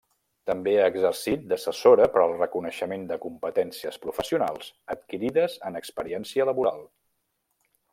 També 0.51 0.71
ha 0.77 0.85
exercit 0.93 1.43
d'assessora 1.51 2.07
per 2.15 2.23
al 2.23 2.33
reconeixement 2.39 3.05
de 3.13 3.19
competències 3.27 4.03
professionals 4.09 4.75
adquirides 4.97 5.63
en 5.71 5.83
experiència 5.85 6.53
laboral. 6.53 6.87